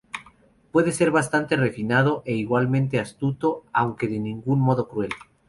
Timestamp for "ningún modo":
4.17-4.89